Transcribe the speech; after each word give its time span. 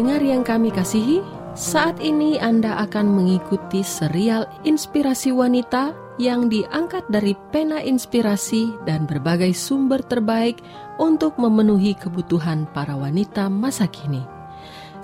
Pendengar 0.00 0.24
yang 0.24 0.40
kami 0.40 0.72
kasihi, 0.72 1.20
saat 1.52 2.00
ini 2.00 2.40
Anda 2.40 2.88
akan 2.88 3.20
mengikuti 3.20 3.84
serial 3.84 4.48
Inspirasi 4.64 5.28
Wanita 5.28 5.92
yang 6.16 6.48
diangkat 6.48 7.04
dari 7.12 7.36
pena 7.52 7.84
inspirasi 7.84 8.80
dan 8.88 9.04
berbagai 9.04 9.52
sumber 9.52 10.00
terbaik 10.00 10.64
untuk 10.96 11.36
memenuhi 11.36 11.92
kebutuhan 12.00 12.64
para 12.72 12.96
wanita 12.96 13.52
masa 13.52 13.84
kini. 13.92 14.24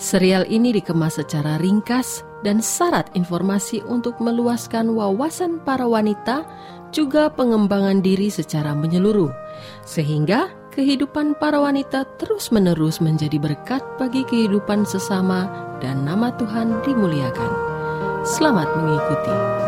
Serial 0.00 0.48
ini 0.48 0.72
dikemas 0.72 1.20
secara 1.20 1.60
ringkas 1.60 2.24
dan 2.40 2.64
syarat 2.64 3.12
informasi 3.12 3.84
untuk 3.84 4.16
meluaskan 4.16 4.96
wawasan 4.96 5.60
para 5.60 5.84
wanita, 5.84 6.48
juga 6.88 7.28
pengembangan 7.28 8.00
diri 8.00 8.32
secara 8.32 8.72
menyeluruh, 8.72 9.28
sehingga 9.84 10.48
kehidupan 10.76 11.40
para 11.40 11.56
wanita 11.56 12.04
terus-menerus 12.20 13.00
menjadi 13.00 13.40
berkat 13.40 13.80
bagi 13.96 14.28
kehidupan 14.28 14.84
sesama 14.84 15.48
dan 15.80 16.04
nama 16.04 16.28
Tuhan 16.36 16.84
dimuliakan. 16.84 17.52
Selamat 18.28 18.68
mengikuti. 18.76 19.65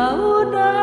Jauh 0.00 0.79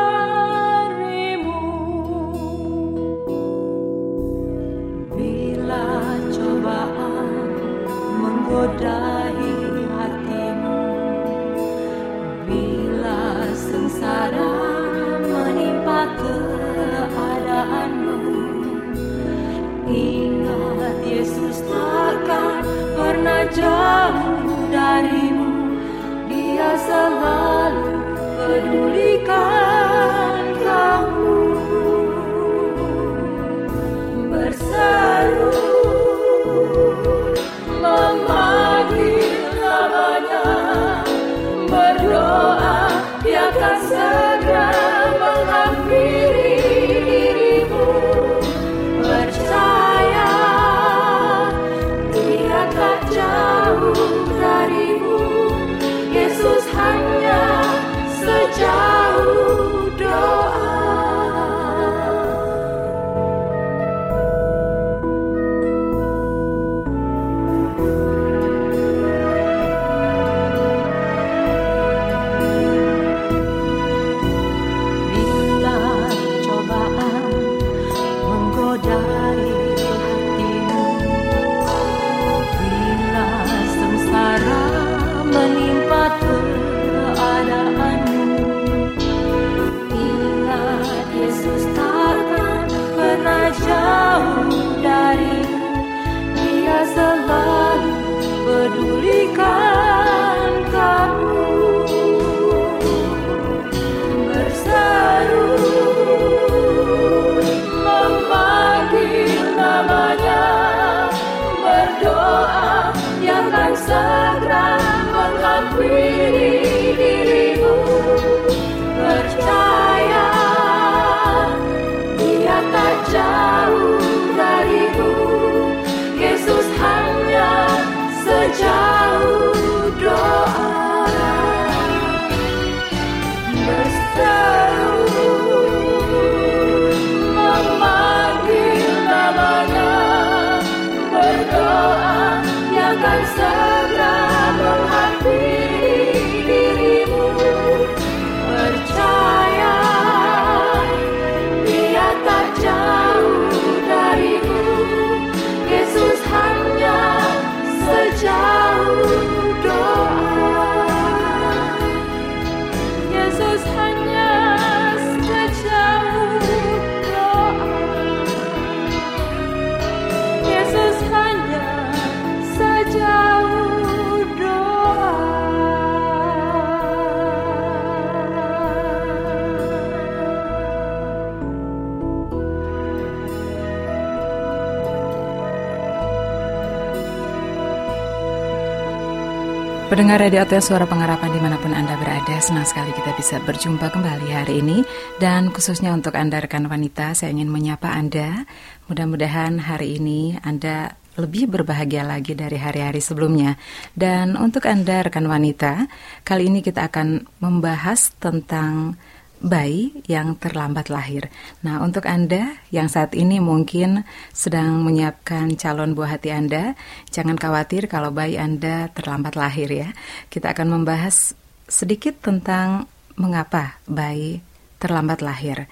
Pendengar 189.88 190.20
Radio 190.20 190.44
Advent 190.44 190.68
Suara 190.68 190.84
Pengharapan 190.84 191.32
di 191.32 191.40
mana 191.40 191.56
pun 191.56 191.72
Anda 191.72 191.96
berada, 191.96 192.36
senang 192.44 192.68
sekali 192.68 192.92
kita 192.92 193.16
bisa 193.16 193.40
berjumpa 193.40 193.88
kembali 193.88 194.28
hari 194.28 194.60
ini. 194.60 194.84
Dan 195.16 195.48
khususnya 195.48 195.96
untuk 195.96 196.12
Anda 196.12 196.44
rekan 196.44 196.68
wanita, 196.68 197.16
saya 197.16 197.32
ingin 197.32 197.48
menyapa 197.48 197.96
Anda. 197.96 198.44
Mudah-mudahan 198.92 199.56
hari 199.56 199.96
ini 199.96 200.36
Anda 200.44 200.92
lebih 201.16 201.48
berbahagia 201.48 202.04
lagi 202.04 202.36
dari 202.36 202.60
hari-hari 202.60 203.00
sebelumnya. 203.00 203.56
Dan 203.96 204.36
untuk 204.36 204.68
Anda 204.68 205.08
rekan 205.08 205.24
wanita, 205.24 205.88
kali 206.20 206.52
ini 206.52 206.60
kita 206.60 206.92
akan 206.92 207.24
membahas 207.40 208.12
tentang 208.20 208.92
bayi 209.38 209.94
yang 210.10 210.34
terlambat 210.34 210.90
lahir. 210.90 211.30
Nah, 211.62 211.82
untuk 211.82 212.06
Anda 212.10 212.58
yang 212.74 212.90
saat 212.90 213.14
ini 213.14 213.38
mungkin 213.38 214.02
sedang 214.34 214.82
menyiapkan 214.82 215.54
calon 215.54 215.94
buah 215.94 216.18
hati 216.18 216.34
Anda, 216.34 216.74
jangan 217.10 217.38
khawatir 217.38 217.86
kalau 217.86 218.10
bayi 218.10 218.36
Anda 218.36 218.90
terlambat 218.92 219.38
lahir 219.38 219.70
ya. 219.70 219.88
Kita 220.30 220.54
akan 220.54 220.78
membahas 220.78 221.34
sedikit 221.70 222.18
tentang 222.18 222.90
mengapa 223.18 223.78
bayi 223.86 224.42
terlambat 224.78 225.22
lahir. 225.22 225.66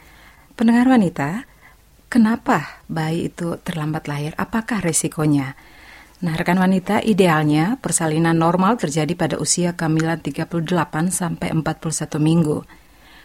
Pendengar 0.55 0.87
wanita, 0.89 1.47
kenapa 2.11 2.83
bayi 2.91 3.31
itu 3.31 3.59
terlambat 3.63 4.07
lahir? 4.07 4.33
Apakah 4.39 4.83
resikonya? 4.83 5.55
Nah, 6.17 6.33
rekan 6.33 6.57
wanita, 6.57 7.05
idealnya 7.05 7.77
persalinan 7.77 8.41
normal 8.41 8.81
terjadi 8.81 9.13
pada 9.13 9.37
usia 9.37 9.77
kehamilan 9.77 10.25
38 10.25 11.13
sampai 11.13 11.53
41 11.53 12.17
minggu. 12.17 12.65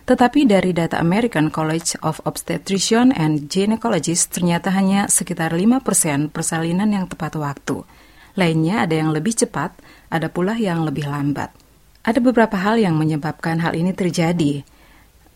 Tetapi 0.01 0.49
dari 0.49 0.73
data 0.73 0.97
American 0.97 1.53
College 1.53 1.95
of 2.01 2.19
Obstetrician 2.25 3.13
and 3.13 3.47
Gynecologists 3.47 4.33
ternyata 4.33 4.73
hanya 4.73 5.05
sekitar 5.05 5.53
5% 5.53 6.33
persalinan 6.33 6.89
yang 6.89 7.05
tepat 7.05 7.37
waktu. 7.37 7.85
Lainnya 8.33 8.87
ada 8.87 8.95
yang 8.97 9.13
lebih 9.13 9.35
cepat, 9.37 9.75
ada 10.09 10.27
pula 10.31 10.57
yang 10.57 10.87
lebih 10.87 11.05
lambat. 11.05 11.53
Ada 12.01 12.17
beberapa 12.17 12.57
hal 12.57 12.81
yang 12.81 12.97
menyebabkan 12.97 13.61
hal 13.61 13.77
ini 13.77 13.93
terjadi. 13.93 14.65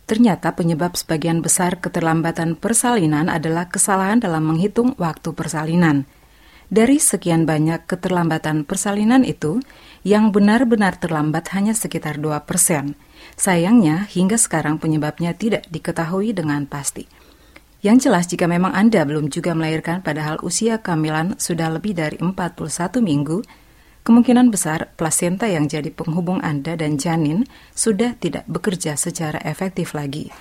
Ternyata 0.05 0.53
penyebab 0.53 0.97
sebagian 0.97 1.41
besar 1.41 1.81
keterlambatan 1.81 2.57
persalinan 2.57 3.29
adalah 3.29 3.69
kesalahan 3.69 4.21
dalam 4.21 4.45
menghitung 4.45 4.93
waktu 4.97 5.33
persalinan. 5.33 6.05
Dari 6.65 6.97
sekian 6.97 7.45
banyak 7.45 7.85
keterlambatan 7.85 8.65
persalinan 8.65 9.21
itu, 9.21 9.61
yang 10.01 10.33
benar-benar 10.33 10.97
terlambat 10.97 11.53
hanya 11.53 11.77
sekitar 11.77 12.17
2 12.17 12.41
persen. 12.45 12.97
Sayangnya, 13.35 14.07
hingga 14.07 14.39
sekarang 14.39 14.79
penyebabnya 14.79 15.35
tidak 15.35 15.67
diketahui 15.67 16.31
dengan 16.31 16.63
pasti. 16.63 17.03
Yang 17.83 18.09
jelas 18.09 18.25
jika 18.31 18.47
memang 18.47 18.71
Anda 18.71 19.05
belum 19.05 19.29
juga 19.29 19.51
melahirkan 19.53 20.01
padahal 20.01 20.41
usia 20.41 20.81
kehamilan 20.81 21.37
sudah 21.37 21.69
lebih 21.69 21.93
dari 21.93 22.17
41 22.17 22.57
minggu, 23.03 23.43
kemungkinan 24.07 24.49
besar 24.49 24.89
plasenta 24.97 25.45
yang 25.45 25.67
jadi 25.67 25.91
penghubung 25.91 26.41
Anda 26.41 26.79
dan 26.79 26.97
janin 26.97 27.45
sudah 27.75 28.17
tidak 28.17 28.47
bekerja 28.49 28.97
secara 28.97 29.37
efektif 29.43 29.93
lagi. 29.93 30.31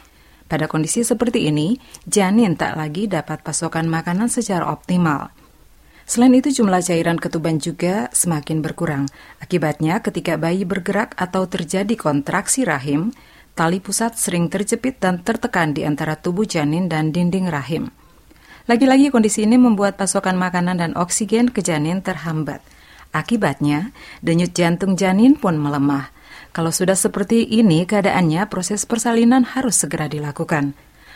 Pada 0.48 0.70
kondisi 0.70 1.02
seperti 1.02 1.50
ini, 1.50 1.76
janin 2.06 2.54
tak 2.54 2.78
lagi 2.78 3.10
dapat 3.10 3.42
pasokan 3.42 3.90
makanan 3.90 4.30
secara 4.30 4.70
optimal– 4.70 5.28
Selain 6.04 6.36
itu 6.36 6.52
jumlah 6.52 6.84
cairan 6.84 7.16
ketuban 7.16 7.56
juga 7.56 8.12
semakin 8.12 8.60
berkurang. 8.60 9.08
Akibatnya 9.40 10.04
ketika 10.04 10.36
bayi 10.36 10.68
bergerak 10.68 11.16
atau 11.16 11.48
terjadi 11.48 11.96
kontraksi 11.96 12.68
rahim, 12.68 13.08
tali 13.56 13.80
pusat 13.80 14.20
sering 14.20 14.52
terjepit 14.52 15.00
dan 15.00 15.24
tertekan 15.24 15.72
di 15.72 15.88
antara 15.88 16.20
tubuh 16.20 16.44
janin 16.44 16.92
dan 16.92 17.08
dinding 17.08 17.48
rahim. 17.48 17.88
Lagi-lagi 18.68 19.08
kondisi 19.08 19.44
ini 19.44 19.56
membuat 19.56 19.96
pasokan 19.96 20.36
makanan 20.36 20.80
dan 20.80 20.92
oksigen 20.96 21.52
ke 21.52 21.64
janin 21.64 22.00
terhambat. 22.00 22.60
Akibatnya, 23.12 23.92
denyut 24.24 24.52
jantung 24.52 24.96
janin 24.96 25.36
pun 25.36 25.56
melemah. 25.56 26.12
Kalau 26.52 26.72
sudah 26.72 26.96
seperti 26.96 27.44
ini 27.44 27.84
keadaannya, 27.84 28.48
proses 28.52 28.84
persalinan 28.88 29.44
harus 29.44 29.80
segera 29.80 30.08
dilakukan. 30.08 30.72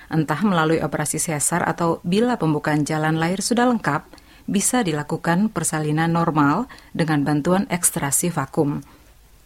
Entah 0.08 0.40
melalui 0.40 0.80
operasi 0.80 1.20
sesar 1.20 1.64
atau 1.64 2.00
bila 2.04 2.40
pembukaan 2.40 2.84
jalan 2.84 3.20
lahir 3.20 3.44
sudah 3.44 3.68
lengkap, 3.68 4.08
bisa 4.48 4.80
dilakukan 4.80 5.52
persalinan 5.52 6.16
normal 6.16 6.66
dengan 6.96 7.22
bantuan 7.22 7.68
ekstrasi 7.68 8.32
vakum. 8.32 8.80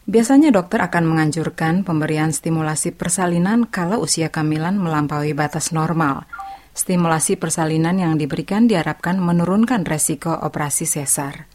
Biasanya 0.07 0.51
dokter 0.55 0.83
akan 0.83 1.05
menganjurkan 1.07 1.83
pemberian 1.83 2.31
stimulasi 2.31 2.95
persalinan 2.95 3.67
kalau 3.67 4.03
usia 4.03 4.31
kehamilan 4.31 4.79
melampaui 4.79 5.35
batas 5.35 5.71
normal. 5.75 6.27
Stimulasi 6.73 7.37
persalinan 7.37 8.01
yang 8.01 8.15
diberikan 8.17 8.65
diharapkan 8.65 9.21
menurunkan 9.21 9.85
resiko 9.85 10.33
operasi 10.33 10.89
sesar. 10.89 11.47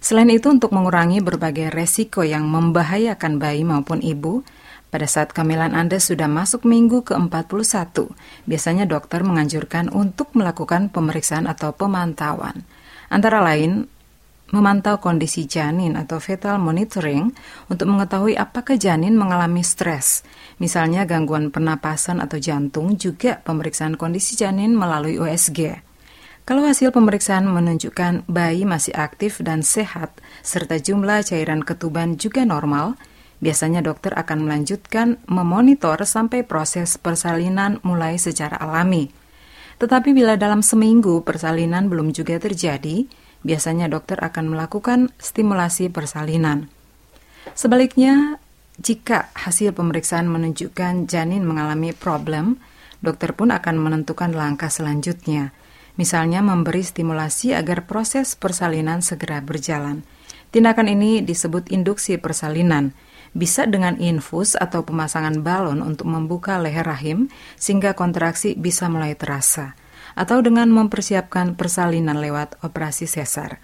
Selain 0.00 0.28
itu, 0.32 0.48
untuk 0.48 0.72
mengurangi 0.72 1.20
berbagai 1.22 1.70
resiko 1.74 2.22
yang 2.22 2.46
membahayakan 2.48 3.38
bayi 3.42 3.62
maupun 3.62 4.00
ibu, 4.00 4.46
pada 4.86 5.06
saat 5.10 5.34
kehamilan 5.34 5.74
Anda 5.74 5.98
sudah 5.98 6.30
masuk 6.30 6.62
minggu 6.62 7.04
ke-41, 7.04 8.06
biasanya 8.46 8.86
dokter 8.86 9.26
menganjurkan 9.26 9.90
untuk 9.92 10.32
melakukan 10.32 10.88
pemeriksaan 10.88 11.44
atau 11.50 11.74
pemantauan. 11.74 12.64
Antara 13.06 13.42
lain, 13.42 13.86
memantau 14.54 15.02
kondisi 15.02 15.46
janin 15.50 15.98
atau 15.98 16.22
fetal 16.22 16.58
monitoring 16.62 17.34
untuk 17.66 17.90
mengetahui 17.90 18.38
apakah 18.38 18.78
janin 18.78 19.18
mengalami 19.18 19.66
stres, 19.66 20.22
misalnya 20.62 21.02
gangguan 21.02 21.50
pernapasan 21.50 22.22
atau 22.22 22.38
jantung, 22.38 22.94
juga 22.94 23.42
pemeriksaan 23.42 23.98
kondisi 23.98 24.38
janin 24.38 24.74
melalui 24.74 25.18
USG. 25.18 25.82
Kalau 26.46 26.62
hasil 26.62 26.94
pemeriksaan 26.94 27.50
menunjukkan 27.50 28.30
bayi 28.30 28.62
masih 28.62 28.94
aktif 28.94 29.42
dan 29.42 29.66
sehat, 29.66 30.14
serta 30.46 30.78
jumlah 30.78 31.26
cairan 31.26 31.66
ketuban 31.66 32.14
juga 32.14 32.46
normal, 32.46 32.94
Biasanya 33.36 33.84
dokter 33.84 34.16
akan 34.16 34.48
melanjutkan 34.48 35.20
memonitor 35.28 36.00
sampai 36.08 36.40
proses 36.40 36.96
persalinan 36.96 37.84
mulai 37.84 38.16
secara 38.16 38.56
alami. 38.56 39.12
Tetapi 39.76 40.16
bila 40.16 40.40
dalam 40.40 40.64
seminggu 40.64 41.20
persalinan 41.20 41.92
belum 41.92 42.16
juga 42.16 42.40
terjadi, 42.40 43.04
biasanya 43.44 43.92
dokter 43.92 44.16
akan 44.18 44.56
melakukan 44.56 45.12
stimulasi 45.20 45.92
persalinan. 45.92 46.72
Sebaliknya, 47.52 48.40
jika 48.80 49.32
hasil 49.36 49.76
pemeriksaan 49.76 50.28
menunjukkan 50.28 51.08
janin 51.08 51.44
mengalami 51.44 51.92
problem, 51.92 52.60
dokter 53.00 53.32
pun 53.36 53.52
akan 53.52 53.76
menentukan 53.80 54.32
langkah 54.32 54.68
selanjutnya, 54.72 55.52
misalnya 56.00 56.44
memberi 56.44 56.84
stimulasi 56.84 57.56
agar 57.56 57.84
proses 57.88 58.36
persalinan 58.36 59.00
segera 59.00 59.40
berjalan. 59.40 60.04
Tindakan 60.52 60.88
ini 60.88 61.20
disebut 61.20 61.68
induksi 61.72 62.16
persalinan, 62.16 62.96
bisa 63.36 63.68
dengan 63.68 64.00
infus 64.00 64.56
atau 64.56 64.80
pemasangan 64.82 65.44
balon 65.44 65.84
untuk 65.84 66.08
membuka 66.08 66.56
leher 66.56 66.88
rahim 66.88 67.28
sehingga 67.60 67.92
kontraksi 67.92 68.56
bisa 68.56 68.88
mulai 68.88 69.12
terasa, 69.12 69.76
atau 70.16 70.40
dengan 70.40 70.72
mempersiapkan 70.72 71.52
persalinan 71.54 72.16
lewat 72.16 72.56
operasi 72.64 73.04
sesar. 73.04 73.60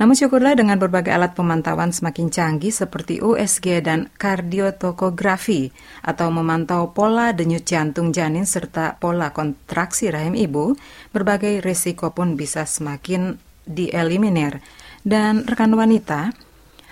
Namun 0.00 0.16
syukurlah 0.16 0.56
dengan 0.56 0.80
berbagai 0.80 1.12
alat 1.12 1.36
pemantauan 1.36 1.92
semakin 1.92 2.32
canggih 2.32 2.72
seperti 2.72 3.20
USG 3.20 3.84
dan 3.84 4.08
kardiotokografi 4.16 5.68
atau 6.00 6.32
memantau 6.32 6.90
pola 6.96 7.30
denyut 7.36 7.62
jantung 7.68 8.10
janin 8.10 8.48
serta 8.48 8.96
pola 8.96 9.30
kontraksi 9.36 10.08
rahim 10.08 10.32
ibu, 10.32 10.74
berbagai 11.12 11.60
risiko 11.60 12.10
pun 12.10 12.34
bisa 12.40 12.64
semakin 12.64 13.36
dieliminir. 13.68 14.64
Dan 15.02 15.44
rekan 15.46 15.74
wanita, 15.74 16.34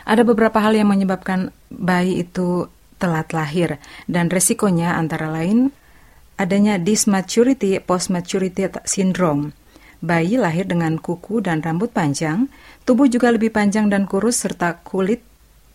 ada 0.04 0.22
beberapa 0.24 0.60
hal 0.60 0.76
yang 0.76 0.88
menyebabkan 0.88 1.52
bayi 1.68 2.24
itu 2.24 2.68
telat 3.00 3.32
lahir 3.32 3.80
dan 4.06 4.28
resikonya 4.28 4.94
antara 5.00 5.32
lain 5.32 5.72
adanya 6.40 6.80
dysmaturity 6.80 7.80
post-maturity 7.84 8.68
syndrome. 8.88 9.52
Bayi 10.00 10.40
lahir 10.40 10.64
dengan 10.64 10.96
kuku 10.96 11.44
dan 11.44 11.60
rambut 11.60 11.92
panjang, 11.92 12.48
tubuh 12.88 13.04
juga 13.04 13.28
lebih 13.28 13.52
panjang 13.52 13.92
dan 13.92 14.08
kurus 14.08 14.40
serta 14.40 14.80
kulit 14.80 15.20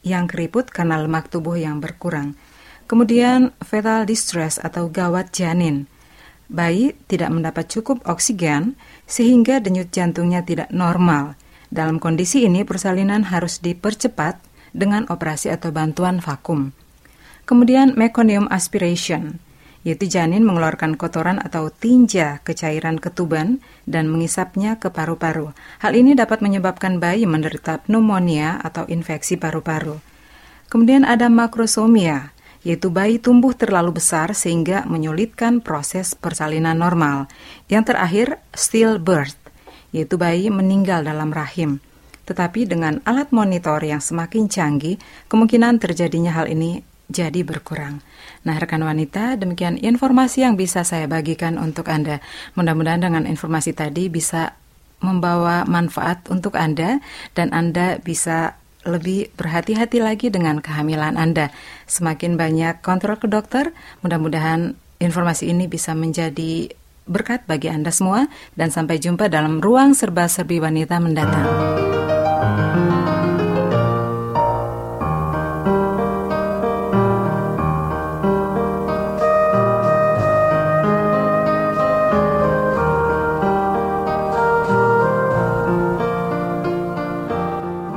yang 0.01 0.25
keriput 0.25 0.73
karena 0.73 0.97
lemak 0.97 1.29
tubuh 1.29 1.53
yang 1.53 1.77
berkurang. 1.77 2.33
Kemudian 2.89 3.53
fetal 3.61 4.09
distress 4.09 4.57
atau 4.57 4.89
gawat 4.89 5.29
janin. 5.29 5.85
Bayi 6.49 6.93
tidak 7.09 7.33
mendapat 7.33 7.69
cukup 7.69 8.01
oksigen 8.05 8.77
sehingga 9.05 9.61
denyut 9.61 9.89
jantungnya 9.93 10.45
tidak 10.45 10.69
normal 10.73 11.37
dalam 11.75 11.99
kondisi 11.99 12.47
ini, 12.47 12.63
persalinan 12.63 13.27
harus 13.27 13.59
dipercepat 13.59 14.39
dengan 14.71 15.03
operasi 15.11 15.51
atau 15.51 15.75
bantuan 15.75 16.23
vakum. 16.23 16.71
Kemudian 17.43 17.93
meconium 17.99 18.47
aspiration, 18.47 19.43
yaitu 19.85 20.09
janin 20.09 20.41
mengeluarkan 20.41 20.97
kotoran 20.97 21.37
atau 21.37 21.69
tinja 21.69 22.41
ke 22.41 22.57
cairan 22.57 22.97
ketuban 22.97 23.61
dan 23.85 24.09
mengisapnya 24.09 24.81
ke 24.81 24.89
paru-paru. 24.89 25.53
Hal 25.83 25.93
ini 25.93 26.17
dapat 26.17 26.41
menyebabkan 26.41 26.97
bayi 26.97 27.29
menderita 27.29 27.85
pneumonia 27.85 28.57
atau 28.63 28.89
infeksi 28.89 29.37
paru-paru. 29.37 30.01
Kemudian 30.73 31.05
ada 31.05 31.29
makrosomia, 31.29 32.33
yaitu 32.65 32.89
bayi 32.89 33.21
tumbuh 33.21 33.53
terlalu 33.53 34.01
besar 34.01 34.33
sehingga 34.33 34.89
menyulitkan 34.89 35.61
proses 35.61 36.17
persalinan 36.17 36.81
normal. 36.81 37.29
Yang 37.69 37.93
terakhir, 37.93 38.27
stillbirth, 38.57 39.37
yaitu 39.95 40.19
bayi 40.19 40.51
meninggal 40.51 41.07
dalam 41.07 41.31
rahim. 41.31 41.79
tetapi 42.25 42.65
dengan 42.65 43.05
alat 43.05 43.29
monitor 43.29 43.77
yang 43.85 44.01
semakin 44.01 44.49
canggih, 44.49 44.97
kemungkinan 45.29 45.77
terjadinya 45.77 46.33
hal 46.33 46.49
ini 46.49 46.81
jadi 47.05 47.45
berkurang. 47.45 48.01
Nah, 48.45 48.57
rekan 48.57 48.81
wanita, 48.81 49.37
demikian 49.37 49.77
informasi 49.77 50.41
yang 50.41 50.57
bisa 50.57 50.81
saya 50.81 51.05
bagikan 51.05 51.61
untuk 51.61 51.85
Anda. 51.89 52.21
Mudah-mudahan 52.57 53.05
dengan 53.05 53.29
informasi 53.29 53.77
tadi 53.77 54.09
bisa 54.09 54.57
membawa 55.05 55.69
manfaat 55.69 56.25
untuk 56.33 56.57
Anda 56.57 56.97
dan 57.37 57.53
Anda 57.53 58.01
bisa 58.01 58.57
lebih 58.85 59.33
berhati-hati 59.37 60.01
lagi 60.01 60.33
dengan 60.33 60.61
kehamilan 60.61 61.17
Anda. 61.17 61.53
Semakin 61.85 62.37
banyak 62.37 62.81
kontrol 62.81 63.21
ke 63.21 63.29
dokter, 63.29 63.69
mudah-mudahan 64.01 64.77
informasi 64.97 65.53
ini 65.53 65.69
bisa 65.69 65.93
menjadi 65.93 66.73
berkat 67.05 67.45
bagi 67.45 67.69
Anda 67.69 67.93
semua 67.93 68.27
dan 68.57 68.73
sampai 68.73 68.97
jumpa 68.97 69.29
dalam 69.29 69.61
ruang 69.61 69.93
serba-serbi 69.93 70.61
wanita 70.61 70.97
mendatang. 71.01 71.49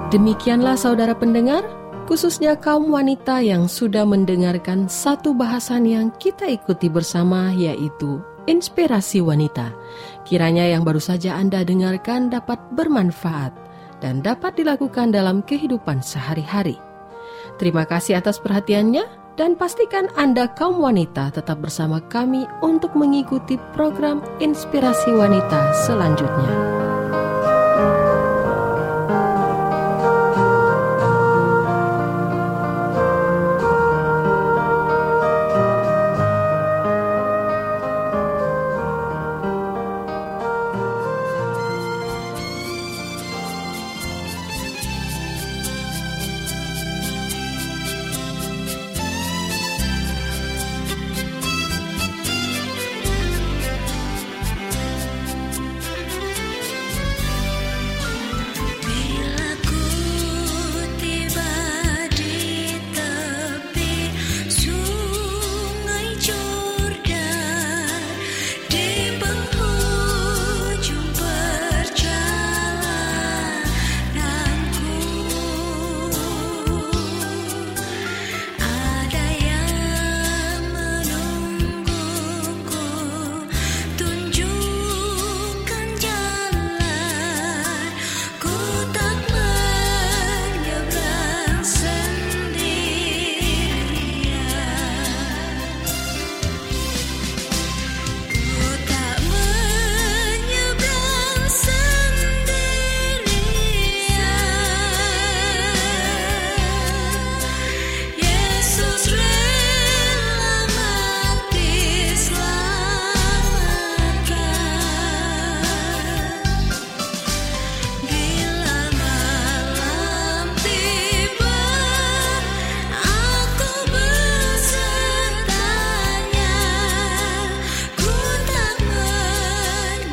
Demikianlah 0.08 0.80
saudara 0.80 1.12
pendengar, 1.12 1.60
khususnya 2.08 2.56
kaum 2.56 2.88
wanita 2.88 3.44
yang 3.44 3.68
sudah 3.68 4.08
mendengarkan 4.08 4.88
satu 4.88 5.36
bahasan 5.36 5.84
yang 5.84 6.08
kita 6.16 6.48
ikuti 6.48 6.88
bersama 6.88 7.52
yaitu 7.52 8.16
Inspirasi 8.48 9.20
Wanita. 9.20 9.76
Kiranya 10.24 10.64
yang 10.64 10.80
baru 10.80 10.98
saja 10.98 11.36
Anda 11.36 11.68
dengarkan 11.68 12.32
dapat 12.32 12.56
bermanfaat 12.72 13.52
dan 14.00 14.24
dapat 14.24 14.56
dilakukan 14.56 15.12
dalam 15.12 15.44
kehidupan 15.44 16.00
sehari-hari. 16.00 16.80
Terima 17.60 17.84
kasih 17.84 18.16
atas 18.16 18.40
perhatiannya 18.40 19.04
dan 19.36 19.52
pastikan 19.54 20.08
Anda 20.16 20.48
kaum 20.56 20.80
wanita 20.80 21.36
tetap 21.36 21.60
bersama 21.60 22.00
kami 22.08 22.48
untuk 22.64 22.96
mengikuti 22.96 23.60
program 23.76 24.24
Inspirasi 24.40 25.12
Wanita 25.12 25.76
selanjutnya. 25.84 26.77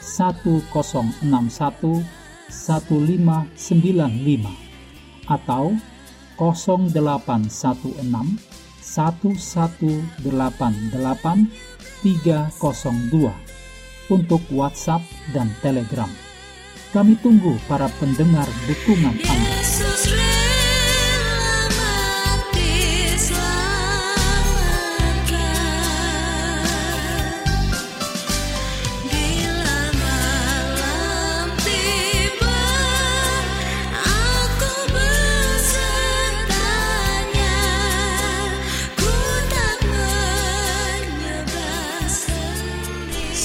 1061 0.00 2.00
1595 2.48 4.48
atau 5.28 5.76
0816 6.38 8.38
1188 8.80 11.50
302 12.02 13.30
untuk 14.08 14.40
WhatsApp 14.54 15.02
dan 15.36 15.52
Telegram. 15.60 16.08
Kami 16.88 17.20
tunggu 17.20 17.60
para 17.68 17.92
pendengar 18.00 18.48
dukungan 18.64 19.12
Anda. 19.28 19.60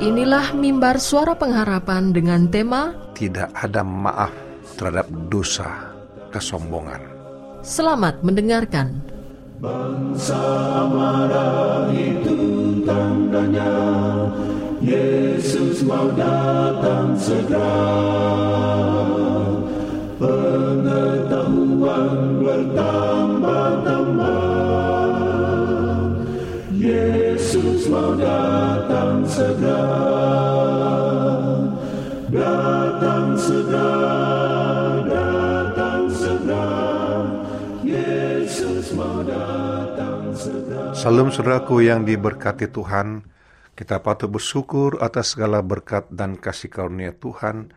Inilah 0.00 0.56
mimbar 0.56 0.96
suara 0.96 1.36
pengharapan 1.36 2.08
dengan 2.08 2.48
tema 2.48 2.96
Tidak 3.12 3.52
ada 3.52 3.84
maaf 3.84 4.32
terhadap 4.80 5.04
dosa 5.28 5.92
kesombongan. 6.32 7.04
Selamat 7.60 8.16
mendengarkan. 8.24 8.96
Bangsa 9.60 10.40
marah 10.88 11.92
itu 11.92 12.80
tandanya 12.88 13.76
Yesus 14.80 15.84
mau 15.84 16.08
datang 16.16 17.12
segera 17.20 17.76
Pengetahuan 20.16 22.40
bertambah-tambah 22.40 24.09
Salam 40.92 41.32
saudaraku 41.32 41.80
yang 41.80 42.04
diberkati 42.04 42.68
Tuhan, 42.68 43.24
kita 43.72 44.04
patut 44.04 44.28
bersyukur 44.28 45.00
atas 45.00 45.32
segala 45.32 45.64
berkat 45.64 46.04
dan 46.12 46.36
kasih 46.36 46.68
karunia 46.68 47.16
Tuhan 47.16 47.72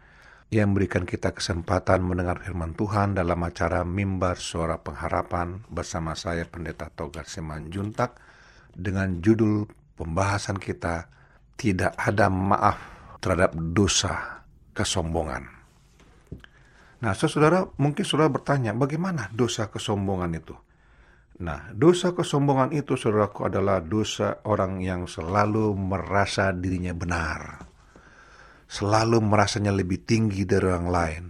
yang 0.52 0.76
memberikan 0.76 1.08
kita 1.08 1.32
kesempatan 1.32 2.04
mendengar 2.04 2.44
firman 2.44 2.76
Tuhan 2.76 3.16
dalam 3.16 3.40
acara 3.40 3.88
Mimbar 3.88 4.36
Suara 4.36 4.84
Pengharapan 4.84 5.64
bersama 5.72 6.12
saya 6.12 6.44
Pendeta 6.44 6.92
Togar 6.92 7.24
Simanjuntak 7.24 8.20
dengan 8.76 9.24
judul 9.24 9.83
pembahasan 10.04 10.60
kita 10.60 11.08
Tidak 11.56 11.96
ada 11.96 12.28
maaf 12.28 12.78
terhadap 13.24 13.56
dosa 13.56 14.44
kesombongan. 14.76 15.48
Nah, 17.00 17.14
saudara 17.16 17.64
mungkin 17.78 18.04
saudara 18.04 18.28
bertanya, 18.28 18.76
bagaimana 18.76 19.32
dosa 19.32 19.70
kesombongan 19.72 20.34
itu? 20.34 20.56
Nah, 21.46 21.72
dosa 21.72 22.12
kesombongan 22.12 22.74
itu, 22.74 22.98
saudaraku, 22.98 23.48
adalah 23.48 23.80
dosa 23.80 24.44
orang 24.50 24.82
yang 24.82 25.06
selalu 25.06 25.72
merasa 25.78 26.52
dirinya 26.52 26.92
benar 26.92 27.64
selalu 28.74 29.22
merasanya 29.22 29.70
lebih 29.70 30.02
tinggi 30.02 30.50
dari 30.50 30.66
orang 30.66 30.90
lain, 30.90 31.24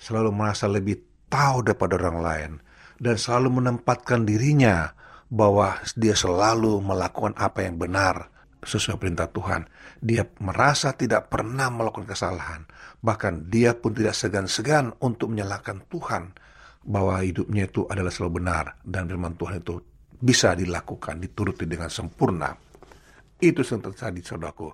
selalu 0.00 0.32
merasa 0.32 0.64
lebih 0.72 1.28
tahu 1.28 1.60
daripada 1.60 2.00
orang 2.00 2.18
lain, 2.24 2.50
dan 2.96 3.20
selalu 3.20 3.60
menempatkan 3.60 4.24
dirinya 4.24 4.96
bahwa 5.28 5.76
dia 5.92 6.16
selalu 6.16 6.80
melakukan 6.80 7.36
apa 7.36 7.64
yang 7.64 7.76
benar 7.76 8.32
sesuai 8.64 8.98
perintah 8.98 9.28
Tuhan. 9.30 9.68
Dia 10.00 10.24
merasa 10.40 10.96
tidak 10.96 11.30
pernah 11.30 11.68
melakukan 11.70 12.08
kesalahan, 12.08 12.64
bahkan 13.04 13.46
dia 13.46 13.76
pun 13.76 13.94
tidak 13.94 14.16
segan-segan 14.16 14.94
untuk 15.04 15.30
menyalahkan 15.30 15.84
Tuhan 15.86 16.32
bahwa 16.88 17.20
hidupnya 17.20 17.68
itu 17.68 17.84
adalah 17.86 18.08
selalu 18.08 18.32
benar 18.40 18.80
dan 18.82 19.04
firman 19.04 19.36
Tuhan 19.36 19.60
itu 19.60 19.74
bisa 20.18 20.56
dilakukan, 20.56 21.20
dituruti 21.22 21.68
dengan 21.68 21.92
sempurna. 21.92 22.50
Itu 23.38 23.62
yang 23.62 23.82
terjadi, 23.86 24.18
saudaraku. 24.24 24.68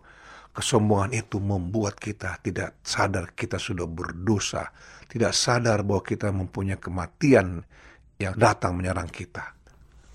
Kesombongan 0.55 1.19
itu 1.19 1.43
membuat 1.43 1.99
kita 1.99 2.39
tidak 2.39 2.79
sadar 2.87 3.35
kita 3.35 3.59
sudah 3.59 3.91
berdosa, 3.91 4.71
tidak 5.11 5.35
sadar 5.35 5.83
bahwa 5.83 6.01
kita 6.07 6.31
mempunyai 6.31 6.79
kematian 6.79 7.59
yang 8.23 8.35
datang 8.39 8.79
menyerang 8.79 9.11
kita. 9.11 9.54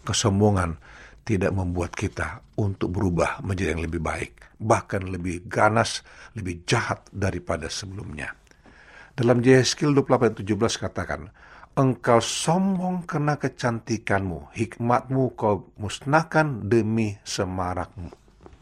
Kesombongan 0.10 0.82
tidak 1.22 1.54
membuat 1.54 1.94
kita 1.94 2.42
untuk 2.58 2.98
berubah 2.98 3.46
menjadi 3.46 3.78
yang 3.78 3.86
lebih 3.86 4.02
baik, 4.02 4.58
bahkan 4.58 5.06
lebih 5.06 5.46
ganas, 5.46 6.02
lebih 6.34 6.66
jahat 6.66 7.06
daripada 7.14 7.70
sebelumnya. 7.70 8.34
Dalam 9.14 9.46
Yeskil 9.46 9.94
28:17 9.94 10.82
katakan, 10.82 11.30
Engkau 11.78 12.18
sombong 12.18 13.06
karena 13.06 13.38
kecantikanmu, 13.38 14.50
hikmatmu 14.58 15.38
kau 15.38 15.70
musnahkan 15.78 16.66
demi 16.66 17.14
semarakmu. 17.22 18.10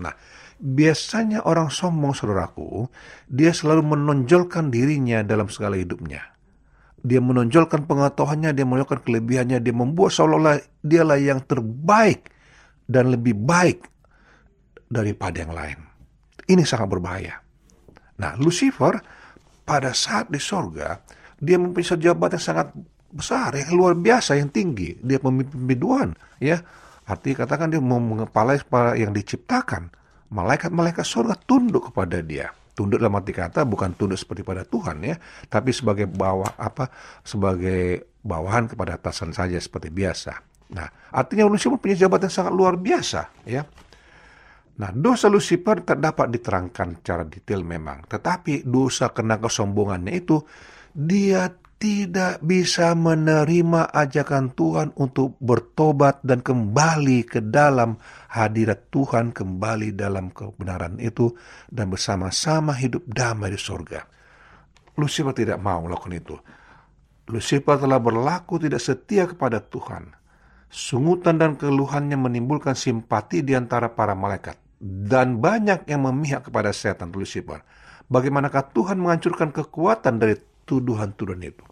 Nah, 0.03 0.13
Biasanya 0.57 1.45
orang 1.45 1.69
sombong, 1.69 2.17
saudaraku, 2.17 2.89
dia 3.29 3.53
selalu 3.53 3.93
menonjolkan 3.93 4.73
dirinya 4.73 5.21
dalam 5.21 5.53
segala 5.53 5.77
hidupnya. 5.77 6.33
Dia 7.07 7.23
menonjolkan 7.23 7.87
pengetahuannya, 7.87 8.51
dia 8.51 8.67
menonjolkan 8.67 8.99
kelebihannya, 8.99 9.63
dia 9.63 9.71
membuat 9.71 10.11
seolah-olah 10.11 10.59
dialah 10.83 11.15
yang 11.15 11.39
terbaik 11.47 12.27
dan 12.83 13.15
lebih 13.15 13.31
baik 13.31 13.79
daripada 14.91 15.39
yang 15.39 15.55
lain. 15.55 15.79
Ini 16.51 16.67
sangat 16.67 16.91
berbahaya. 16.91 17.39
Nah, 18.19 18.35
Lucifer 18.35 18.99
pada 19.63 19.95
saat 19.95 20.27
di 20.27 20.39
sorga, 20.39 20.99
dia 21.39 21.55
mempunyai 21.55 21.95
jabatan 21.95 22.35
yang 22.35 22.43
sangat 22.43 22.67
besar, 23.07 23.55
yang 23.55 23.71
luar 23.71 23.95
biasa, 23.95 24.35
yang 24.35 24.51
tinggi. 24.51 24.99
Dia 24.99 25.23
pemimpin 25.23 25.63
biduan, 25.63 26.09
ya. 26.43 26.59
Artinya 27.07 27.47
katakan 27.47 27.71
dia 27.71 27.79
mau 27.79 28.03
mengepalai 28.03 28.59
yang 28.99 29.15
diciptakan 29.15 29.87
malaikat-malaikat 30.27 31.07
surga 31.07 31.39
tunduk 31.47 31.87
kepada 31.91 32.19
dia. 32.19 32.51
Tunduk 32.77 33.01
dalam 33.01 33.17
arti 33.17 33.33
kata 33.33 33.65
bukan 33.65 33.97
tunduk 33.97 34.21
seperti 34.21 34.45
pada 34.45 34.61
Tuhan 34.61 35.01
ya, 35.01 35.17
tapi 35.49 35.73
sebagai 35.73 36.05
bawah 36.05 36.53
apa 36.61 36.93
sebagai 37.25 38.13
bawahan 38.21 38.69
kepada 38.69 39.01
atasan 39.01 39.33
saja 39.33 39.57
seperti 39.57 39.89
biasa. 39.89 40.37
Nah, 40.77 40.85
artinya 41.09 41.49
Lucifer 41.49 41.81
punya 41.81 42.05
jabatan 42.05 42.29
sangat 42.29 42.53
luar 42.53 42.77
biasa 42.77 43.49
ya. 43.49 43.65
Nah, 44.77 44.93
dosa 44.93 45.25
Lucifer 45.25 45.81
tak 45.81 45.97
dapat 45.97 46.29
diterangkan 46.29 47.01
secara 47.01 47.25
detail 47.25 47.65
memang, 47.65 48.05
tetapi 48.05 48.61
dosa 48.61 49.09
kena 49.09 49.41
kesombongannya 49.41 50.13
itu 50.13 50.37
dia 50.93 51.49
tidak 51.77 52.41
bisa 52.41 52.97
menerima 52.97 53.93
ajakan 53.93 54.49
Tuhan 54.57 54.97
untuk 54.97 55.37
bertobat 55.37 56.25
dan 56.25 56.41
kembali 56.41 57.21
ke 57.29 57.39
dalam 57.45 58.01
hadirat 58.33 58.89
Tuhan, 58.89 59.29
kembali 59.29 59.93
dalam 59.93 60.33
kebenaran 60.33 60.97
itu, 60.97 61.37
dan 61.69 61.93
bersama-sama 61.93 62.73
hidup 62.73 63.05
damai 63.05 63.53
di 63.53 63.61
sorga. 63.61 64.01
Lucifer 64.97 65.37
tidak 65.37 65.61
mau 65.61 65.85
melakukan 65.85 66.17
itu. 66.17 66.35
Lucifer 67.29 67.77
telah 67.77 68.01
berlaku 68.01 68.57
tidak 68.57 68.81
setia 68.81 69.29
kepada 69.29 69.61
Tuhan. 69.61 70.17
Sungutan 70.73 71.37
dan 71.37 71.53
keluhannya 71.53 72.17
menimbulkan 72.17 72.73
simpati 72.73 73.45
di 73.45 73.53
antara 73.53 73.93
para 73.93 74.17
malaikat. 74.17 74.57
Dan 74.81 75.37
banyak 75.37 75.85
yang 75.85 76.09
memihak 76.09 76.49
kepada 76.49 76.73
setan 76.73 77.13
Lucifer. 77.13 77.61
Bagaimanakah 78.09 78.73
Tuhan 78.73 78.97
menghancurkan 78.97 79.53
kekuatan 79.53 80.17
dari 80.17 80.39
tuduhan-tuduhan 80.65 81.43
itu. 81.43 81.66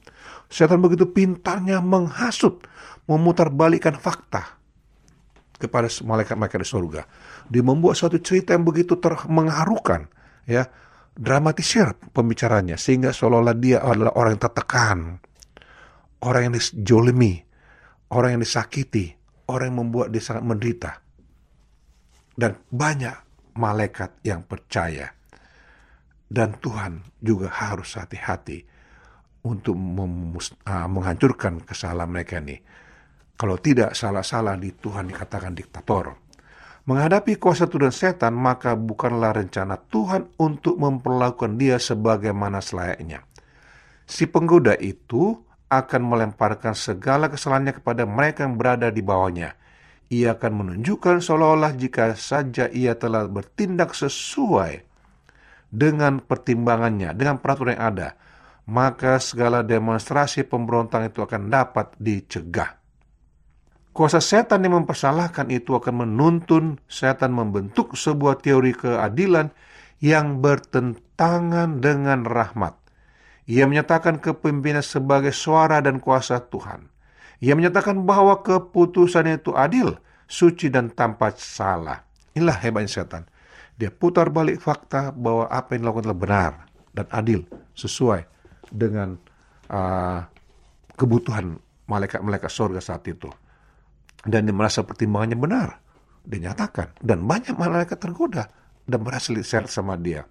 Setan 0.50 0.80
begitu 0.80 1.10
pintarnya 1.10 1.82
menghasut, 1.82 2.64
memutarbalikkan 3.10 3.98
fakta 3.98 4.58
kepada 5.56 5.88
malaikat-malaikat 5.88 6.60
di 6.62 6.68
surga. 6.68 7.02
Dia 7.48 7.64
membuat 7.64 7.96
suatu 7.96 8.20
cerita 8.20 8.54
yang 8.54 8.68
begitu 8.68 9.00
ter 9.00 9.16
mengharukan, 9.32 10.10
ya, 10.46 10.68
dramatisir 11.16 11.96
pembicaranya 12.12 12.76
sehingga 12.76 13.16
seolah-olah 13.16 13.56
dia 13.56 13.80
adalah 13.80 14.14
orang 14.20 14.36
yang 14.36 14.44
tertekan, 14.44 15.00
orang 16.22 16.42
yang 16.52 16.54
dijolimi, 16.60 17.40
orang 18.12 18.38
yang 18.38 18.42
disakiti, 18.44 19.16
orang 19.48 19.72
yang 19.72 19.80
membuat 19.88 20.12
dia 20.12 20.22
sangat 20.22 20.44
menderita. 20.44 20.92
Dan 22.36 22.60
banyak 22.68 23.16
malaikat 23.56 24.20
yang 24.28 24.44
percaya. 24.44 25.08
Dan 26.26 26.60
Tuhan 26.60 27.16
juga 27.24 27.48
harus 27.48 27.96
hati-hati 27.96 28.75
untuk 29.46 29.78
uh, 29.78 30.88
menghancurkan 30.90 31.62
kesalahan 31.62 32.10
mereka 32.10 32.42
ini. 32.42 32.58
Kalau 33.38 33.62
tidak 33.62 33.94
salah-salah 33.94 34.58
di 34.58 34.74
Tuhan 34.74 35.12
dikatakan 35.12 35.54
diktator. 35.54 36.18
Menghadapi 36.86 37.42
kuasa 37.42 37.66
Tuhan 37.66 37.90
setan, 37.90 38.34
maka 38.38 38.78
bukanlah 38.78 39.34
rencana 39.34 39.78
Tuhan 39.90 40.38
untuk 40.38 40.78
memperlakukan 40.78 41.58
dia 41.58 41.82
sebagaimana 41.82 42.62
selayaknya. 42.62 43.26
Si 44.06 44.30
penggoda 44.30 44.78
itu 44.78 45.34
akan 45.66 46.02
melemparkan 46.06 46.78
segala 46.78 47.26
kesalahannya 47.26 47.82
kepada 47.82 48.06
mereka 48.06 48.46
yang 48.46 48.56
berada 48.56 48.94
di 48.94 49.02
bawahnya. 49.02 49.58
Ia 50.14 50.38
akan 50.38 50.52
menunjukkan 50.62 51.26
seolah-olah 51.26 51.74
jika 51.74 52.14
saja 52.14 52.70
ia 52.70 52.94
telah 52.94 53.26
bertindak 53.26 53.98
sesuai 53.98 54.86
dengan 55.74 56.22
pertimbangannya, 56.22 57.18
dengan 57.18 57.42
peraturan 57.42 57.74
yang 57.74 57.86
ada, 57.98 58.08
maka 58.66 59.22
segala 59.22 59.62
demonstrasi 59.62 60.42
pemberontak 60.46 61.14
itu 61.14 61.22
akan 61.22 61.54
dapat 61.54 61.94
dicegah. 62.02 62.82
Kuasa 63.96 64.20
setan 64.20 64.66
yang 64.68 64.84
mempersalahkan 64.84 65.48
itu 65.54 65.72
akan 65.72 66.04
menuntun 66.04 66.84
setan 66.90 67.32
membentuk 67.32 67.96
sebuah 67.96 68.44
teori 68.44 68.76
keadilan 68.76 69.56
yang 70.04 70.44
bertentangan 70.44 71.80
dengan 71.80 72.28
rahmat. 72.28 72.76
Ia 73.48 73.70
menyatakan 73.70 74.20
kepemimpinan 74.20 74.84
sebagai 74.84 75.32
suara 75.32 75.80
dan 75.80 76.04
kuasa 76.04 76.44
Tuhan. 76.44 76.92
Ia 77.40 77.56
menyatakan 77.56 78.04
bahwa 78.04 78.44
keputusan 78.44 79.32
itu 79.32 79.56
adil, 79.56 79.96
suci 80.28 80.68
dan 80.68 80.92
tanpa 80.92 81.32
salah. 81.38 82.04
Inilah 82.36 82.58
hebatnya 82.60 82.92
setan. 82.92 83.24
Dia 83.80 83.94
putar 83.94 84.28
balik 84.28 84.60
fakta 84.60 85.16
bahwa 85.16 85.48
apa 85.48 85.78
yang 85.78 85.88
dilakukan 85.88 86.04
adalah 86.04 86.20
benar 86.20 86.54
dan 86.92 87.08
adil, 87.16 87.48
sesuai 87.80 88.35
dengan 88.72 89.18
uh, 89.70 90.20
kebutuhan 90.96 91.58
malaikat-malaikat 91.86 92.52
surga 92.52 92.82
saat 92.82 93.06
itu. 93.10 93.30
Dan 94.26 94.50
dia 94.50 94.56
merasa 94.56 94.82
pertimbangannya 94.82 95.38
benar. 95.38 95.70
Dinyatakan. 96.26 96.98
Dan 96.98 97.30
banyak 97.30 97.54
malaikat 97.54 98.02
tergoda 98.02 98.50
dan 98.86 99.00
berhasil 99.02 99.34
diseret 99.34 99.70
sama 99.70 99.98
dia. 99.98 100.26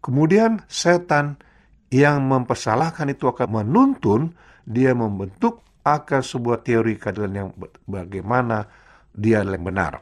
Kemudian 0.00 0.64
setan 0.68 1.40
yang 1.88 2.24
mempersalahkan 2.28 3.08
itu 3.12 3.28
akan 3.28 3.64
menuntun 3.64 4.36
dia 4.64 4.96
membentuk 4.96 5.64
akan 5.84 6.20
sebuah 6.24 6.64
teori 6.64 6.96
keadilan 6.96 7.32
yang 7.32 7.48
bagaimana 7.84 8.64
dia 9.12 9.44
yang 9.44 9.60
benar. 9.60 10.00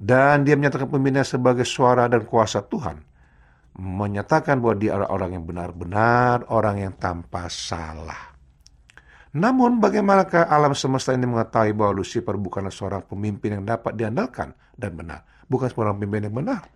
Dan 0.00 0.44
dia 0.48 0.56
menyatakan 0.56 0.88
pemimpinnya 0.88 1.24
sebagai 1.24 1.64
suara 1.64 2.08
dan 2.08 2.24
kuasa 2.24 2.64
Tuhan. 2.64 3.09
Menyatakan 3.78 4.58
bahwa 4.58 4.76
dia 4.76 4.98
adalah 4.98 5.10
orang 5.14 5.30
yang 5.38 5.44
benar-benar, 5.46 6.48
orang 6.50 6.76
yang 6.82 6.94
tanpa 6.98 7.46
salah. 7.46 8.30
Namun 9.30 9.78
bagaimanakah 9.78 10.50
alam 10.50 10.74
semesta 10.74 11.14
ini 11.14 11.22
mengetahui 11.22 11.70
bahwa 11.70 12.02
Lucifer 12.02 12.34
bukanlah 12.34 12.74
seorang 12.74 13.06
pemimpin 13.06 13.62
yang 13.62 13.64
dapat 13.64 13.94
diandalkan 13.94 14.50
dan 14.74 14.90
benar. 14.98 15.22
Bukan 15.46 15.70
seorang 15.70 16.02
pemimpin 16.02 16.26
yang 16.26 16.34
benar. 16.34 16.66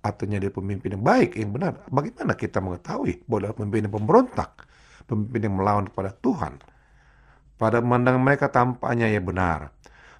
Artinya 0.00 0.38
dia 0.38 0.54
pemimpin 0.54 0.96
yang 0.96 1.04
baik, 1.04 1.34
yang 1.34 1.50
benar. 1.50 1.82
Bagaimana 1.90 2.38
kita 2.38 2.62
mengetahui 2.62 3.26
bahwa 3.26 3.38
dia 3.42 3.52
pemimpin 3.52 3.80
yang 3.90 3.94
pemberontak, 3.98 4.50
pemimpin 5.04 5.40
yang 5.50 5.54
melawan 5.58 5.84
kepada 5.90 6.10
Tuhan. 6.14 6.52
Pada 7.58 7.82
pandangan 7.82 8.22
mereka 8.22 8.48
tampaknya 8.48 9.10
ia 9.10 9.20
benar. 9.20 9.74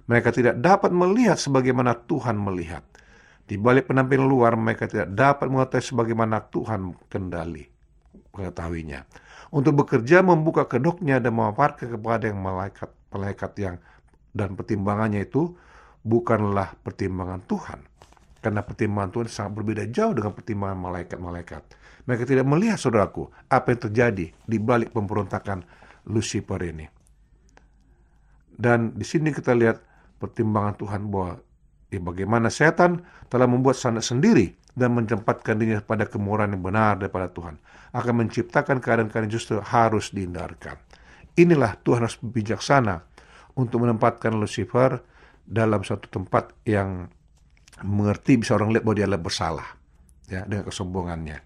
Mereka 0.05 0.29
tidak 0.35 0.59
dapat 0.59 0.91
melihat 0.91 1.39
sebagaimana 1.39 1.95
Tuhan 2.03 2.35
melihat. 2.35 2.83
Di 3.45 3.59
balik 3.59 3.91
penampilan 3.91 4.27
luar, 4.27 4.55
mereka 4.55 4.87
tidak 4.87 5.11
dapat 5.11 5.47
mengetahui 5.51 5.83
sebagaimana 5.83 6.47
Tuhan 6.47 6.95
kendali 7.11 7.67
mengetahuinya. 8.31 9.03
Untuk 9.51 9.83
bekerja 9.83 10.23
membuka 10.23 10.63
kedoknya 10.63 11.19
dan 11.19 11.35
memaparkan 11.35 11.91
kepada 11.91 12.31
yang 12.31 12.39
malaikat 12.39 12.89
malaikat 13.11 13.51
yang 13.59 13.75
dan 14.31 14.55
pertimbangannya 14.55 15.27
itu 15.27 15.51
bukanlah 16.01 16.79
pertimbangan 16.79 17.43
Tuhan. 17.43 17.79
Karena 18.41 18.63
pertimbangan 18.65 19.11
Tuhan 19.11 19.27
sangat 19.29 19.53
berbeda 19.53 19.83
jauh 19.91 20.15
dengan 20.17 20.33
pertimbangan 20.33 20.79
malaikat-malaikat. 20.79 21.61
Mereka 22.09 22.23
tidak 22.25 22.45
melihat, 22.49 22.81
saudaraku, 22.81 23.29
apa 23.45 23.67
yang 23.69 23.81
terjadi 23.85 24.25
di 24.33 24.57
balik 24.57 24.89
pemberontakan 24.95 25.61
Lucifer 26.09 26.57
ini. 26.65 26.89
Dan 28.49 28.97
di 28.97 29.05
sini 29.05 29.29
kita 29.29 29.53
lihat 29.53 29.77
pertimbangan 30.17 30.73
Tuhan 30.73 31.01
bahwa 31.13 31.37
ya 31.91 31.99
bagaimana 31.99 32.47
setan 32.47 33.03
telah 33.27 33.45
membuat 33.45 33.75
sana 33.75 33.99
sendiri 33.99 34.55
dan 34.71 34.95
menempatkan 34.95 35.59
dirinya 35.59 35.83
pada 35.83 36.07
kemurahan 36.07 36.55
yang 36.55 36.63
benar 36.63 36.95
daripada 36.95 37.27
Tuhan. 37.27 37.59
Akan 37.91 38.23
menciptakan 38.23 38.79
keadaan-keadaan 38.79 39.27
justru 39.27 39.59
harus 39.59 40.15
dihindarkan. 40.15 40.79
Inilah 41.35 41.75
Tuhan 41.83 42.07
harus 42.07 42.15
bijaksana 42.23 43.03
untuk 43.59 43.83
menempatkan 43.83 44.31
Lucifer 44.31 45.03
dalam 45.43 45.83
suatu 45.83 46.07
tempat 46.07 46.55
yang 46.63 47.11
mengerti 47.83 48.39
bisa 48.39 48.55
orang 48.55 48.71
lihat 48.71 48.83
bahwa 48.87 48.95
dia 48.95 49.05
adalah 49.09 49.23
bersalah 49.23 49.67
ya 50.31 50.47
dengan 50.47 50.63
kesombongannya. 50.71 51.37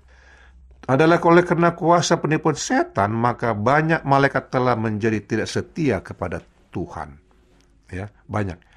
Adalah 0.86 1.18
oleh 1.26 1.42
karena 1.42 1.74
kuasa 1.74 2.22
penipuan 2.22 2.54
setan 2.54 3.10
maka 3.10 3.58
banyak 3.58 4.06
malaikat 4.06 4.54
telah 4.54 4.78
menjadi 4.78 5.18
tidak 5.26 5.50
setia 5.50 5.98
kepada 6.06 6.46
Tuhan. 6.70 7.18
Ya, 7.90 8.14
banyak. 8.30 8.75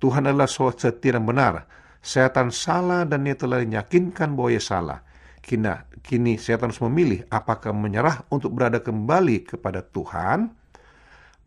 Tuhan 0.00 0.24
adalah 0.26 0.48
setia 0.48 1.14
dan 1.14 1.28
benar. 1.28 1.68
Setan 2.00 2.48
salah 2.48 3.04
dan 3.04 3.28
ia 3.28 3.36
telah 3.36 3.60
meyakinkan 3.60 4.32
bahwa 4.32 4.48
ia 4.48 4.62
salah. 4.62 5.04
Kini, 5.44 5.68
kini 6.00 6.40
setan 6.40 6.72
harus 6.72 6.80
memilih 6.80 7.28
apakah 7.28 7.76
menyerah 7.76 8.24
untuk 8.32 8.56
berada 8.56 8.80
kembali 8.80 9.44
kepada 9.44 9.84
Tuhan 9.84 10.52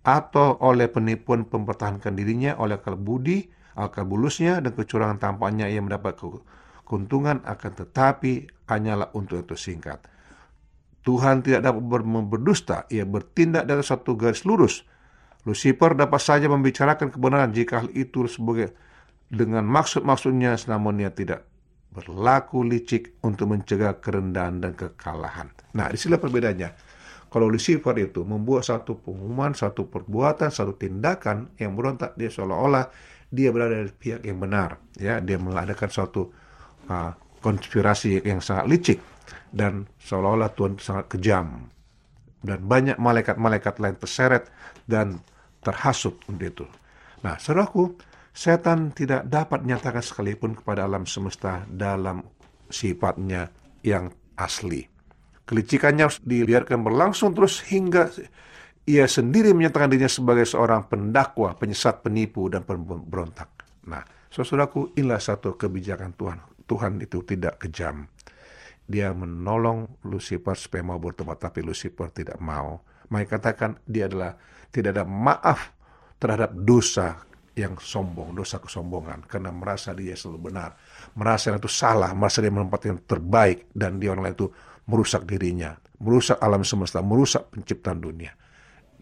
atau 0.05 0.59
oleh 0.61 0.91
penipuan 0.91 1.47
mempertahankan 1.47 2.13
dirinya 2.13 2.59
oleh 2.61 2.77
akal 2.77 2.99
budi, 2.99 3.49
akal 3.73 4.05
bulusnya 4.05 4.61
dan 4.61 4.75
kecurangan 4.77 5.17
tampaknya 5.17 5.65
ia 5.71 5.81
mendapat 5.81 6.19
keuntungan 6.83 7.41
akan 7.41 7.71
tetapi 7.73 8.51
hanyalah 8.69 9.09
untuk 9.17 9.47
itu 9.47 9.55
singkat. 9.57 10.03
Tuhan 11.03 11.43
tidak 11.43 11.67
dapat 11.67 11.83
berdusta, 12.31 12.87
ia 12.87 13.03
bertindak 13.03 13.67
dari 13.67 13.83
satu 13.83 14.15
garis 14.15 14.47
lurus. 14.47 14.87
Lucifer 15.43 15.91
dapat 15.91 16.21
saja 16.23 16.47
membicarakan 16.47 17.12
kebenaran 17.12 17.51
jika 17.51 17.84
hal 17.84 17.89
itu 17.91 18.23
sebagai 18.32 18.71
dengan 19.27 19.67
maksud-maksudnya 19.67 20.56
namun 20.71 21.03
ia 21.03 21.12
tidak 21.12 21.43
berlaku 21.93 22.65
licik 22.65 23.21
untuk 23.21 23.53
mencegah 23.53 24.01
kerendahan 24.01 24.58
dan 24.63 24.73
kekalahan. 24.73 25.53
Nah, 25.77 25.93
di 25.93 25.97
sinilah 25.99 26.21
perbedaannya. 26.21 26.69
Kalau 27.29 27.49
Lucifer 27.49 27.97
itu 27.97 28.21
membuat 28.25 28.65
satu 28.65 29.01
pengumuman, 29.01 29.58
satu 29.58 29.89
perbuatan, 29.89 30.53
satu 30.53 30.77
tindakan 30.77 31.49
yang 31.58 31.73
berontak, 31.73 32.13
dia 32.13 32.29
seolah-olah 32.29 32.93
dia 33.34 33.49
berada 33.49 33.82
di 33.82 33.89
pihak 33.89 34.21
yang 34.21 34.38
benar. 34.38 34.77
Ya, 35.01 35.17
dia 35.17 35.41
mengadakan 35.41 35.89
suatu 35.89 36.29
uh, 36.89 37.13
konspirasi 37.41 38.21
yang 38.21 38.38
sangat 38.38 38.69
licik 38.69 38.99
dan 39.49 39.89
seolah-olah 40.06 40.53
Tuhan 40.53 40.77
sangat 40.77 41.10
kejam. 41.17 41.73
Dan 42.43 42.60
banyak 42.69 43.01
malaikat-malaikat 43.01 43.82
lain 43.82 43.97
terseret 43.97 44.53
dan 44.86 45.25
terhasut 45.63 46.19
untuk 46.28 46.45
itu. 46.45 46.65
Nah, 47.23 47.39
saudaraku, 47.39 47.95
setan 48.36 48.91
tidak 48.91 49.26
dapat 49.32 49.63
menyatakan 49.63 50.04
sekalipun 50.04 50.60
kepada 50.60 50.84
alam 50.84 51.08
semesta 51.08 51.63
dalam 51.65 52.21
sifatnya 52.67 53.47
yang 53.82 54.12
asli. 54.36 54.84
Kelicikannya 55.43 56.04
harus 56.08 56.19
dibiarkan 56.23 56.84
berlangsung 56.84 57.36
terus 57.36 57.63
hingga 57.67 58.12
ia 58.84 59.08
sendiri 59.08 59.56
menyatakan 59.56 59.91
dirinya 59.91 60.12
sebagai 60.12 60.43
seorang 60.43 60.91
pendakwa, 60.91 61.56
penyesat, 61.56 62.04
penipu, 62.04 62.52
dan 62.52 62.67
pemberontak. 62.67 63.63
Nah, 63.88 64.04
saudaraku, 64.28 64.95
inilah 64.99 65.23
satu 65.23 65.56
kebijakan 65.56 66.15
Tuhan. 66.15 66.39
Tuhan 66.67 66.99
itu 67.04 67.23
tidak 67.23 67.63
kejam. 67.63 68.08
Dia 68.84 69.15
menolong 69.15 70.04
Lucifer 70.08 70.56
supaya 70.60 70.84
mau 70.84 70.99
bertobat, 70.99 71.39
tapi 71.39 71.63
Lucifer 71.63 72.12
tidak 72.12 72.39
mau. 72.43 72.84
Mereka 73.13 73.38
katakan 73.38 73.78
dia 73.86 74.10
adalah 74.10 74.34
tidak 74.73 74.97
ada 74.97 75.06
maaf 75.06 75.69
terhadap 76.17 76.49
dosa 76.58 77.21
yang 77.54 77.78
sombong, 77.78 78.34
dosa 78.34 78.58
kesombongan, 78.58 79.30
karena 79.30 79.54
merasa 79.54 79.93
dia 79.93 80.17
selalu 80.17 80.49
benar, 80.49 80.73
merasa 81.13 81.54
itu 81.54 81.69
salah, 81.69 82.10
merasa 82.17 82.41
dia 82.41 82.49
menempatkan 82.49 82.97
yang 82.97 83.04
terbaik, 83.06 83.69
dan 83.78 84.02
dia 84.02 84.10
orang 84.10 84.26
lain 84.26 84.36
itu 84.41 84.49
merusak 84.89 85.30
dirinya, 85.30 85.78
merusak 86.02 86.41
alam 86.41 86.65
semesta, 86.65 87.06
merusak 87.06 87.54
penciptaan 87.54 88.02
dunia. 88.02 88.34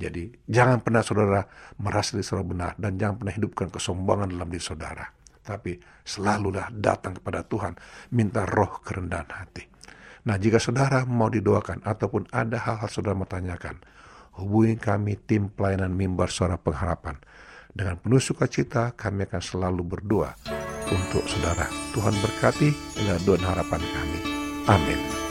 Jadi 0.02 0.34
jangan 0.50 0.82
pernah 0.82 1.06
saudara 1.06 1.46
merasa 1.78 2.18
diri 2.18 2.26
saudara 2.26 2.48
benar 2.50 2.72
dan 2.82 2.98
jangan 2.98 3.22
pernah 3.22 3.34
hidupkan 3.38 3.68
kesombongan 3.70 4.34
dalam 4.34 4.50
diri 4.50 4.64
saudara. 4.64 5.06
Tapi 5.42 5.78
selalulah 6.02 6.74
datang 6.74 7.22
kepada 7.22 7.46
Tuhan, 7.46 7.78
minta 8.18 8.50
roh 8.50 8.82
kerendahan 8.82 9.30
hati. 9.30 9.64
Nah 10.26 10.42
jika 10.42 10.58
saudara 10.58 11.06
mau 11.06 11.30
didoakan 11.30 11.86
ataupun 11.86 12.34
ada 12.34 12.58
hal-hal 12.58 12.90
saudara 12.90 13.14
mau 13.14 13.30
tanyakan, 13.30 13.78
hubungi 14.38 14.80
kami 14.80 15.20
tim 15.20 15.52
pelayanan 15.52 15.92
mimbar 15.92 16.32
suara 16.32 16.56
pengharapan. 16.56 17.20
Dengan 17.72 17.96
penuh 17.96 18.20
sukacita 18.20 18.92
kami 19.00 19.28
akan 19.32 19.42
selalu 19.42 19.82
berdoa 19.84 20.36
untuk 20.92 21.24
saudara. 21.24 21.72
Tuhan 21.96 22.16
berkati 22.20 22.70
adalah 23.00 23.22
doa 23.24 23.40
harapan 23.40 23.80
kami. 23.80 24.20
Amin. 24.68 25.31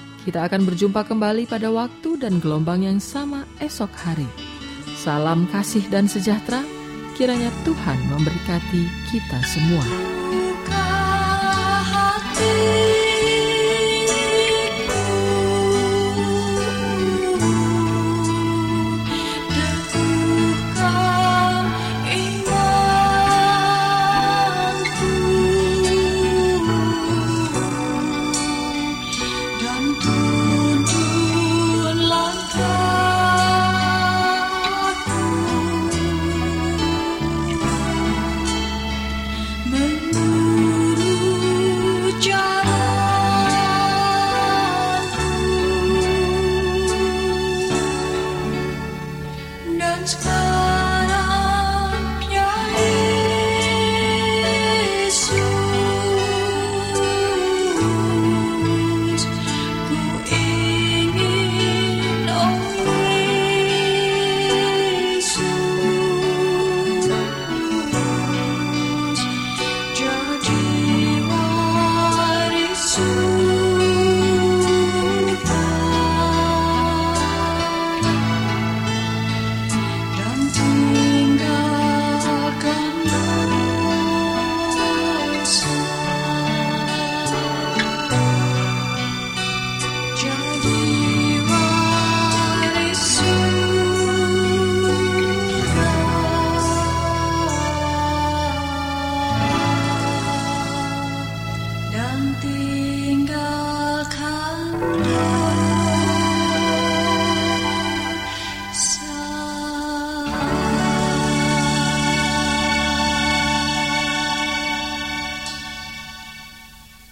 kita 0.21 0.45
akan 0.45 0.69
berjumpa 0.69 1.01
kembali 1.05 1.49
pada 1.49 1.73
waktu 1.73 2.21
dan 2.21 2.37
gelombang 2.37 2.85
yang 2.85 2.99
sama 3.01 3.49
esok 3.57 3.89
hari. 3.97 4.29
Salam 5.01 5.49
kasih 5.49 5.81
dan 5.89 6.05
sejahtera, 6.05 6.61
kiranya 7.17 7.49
Tuhan 7.65 7.97
memberkati 8.13 8.83
kita 9.09 9.39
semua. 9.49 9.85
Buka 10.29 10.85
hati. 11.89 12.90